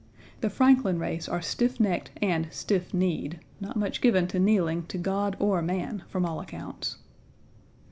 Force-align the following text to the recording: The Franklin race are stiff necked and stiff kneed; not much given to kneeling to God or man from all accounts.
The 0.39 0.49
Franklin 0.49 0.97
race 0.97 1.29
are 1.29 1.43
stiff 1.43 1.79
necked 1.79 2.09
and 2.23 2.47
stiff 2.51 2.91
kneed; 2.91 3.39
not 3.59 3.77
much 3.77 4.01
given 4.01 4.25
to 4.29 4.39
kneeling 4.39 4.87
to 4.87 4.97
God 4.97 5.35
or 5.39 5.61
man 5.61 6.01
from 6.07 6.25
all 6.25 6.39
accounts. 6.39 6.97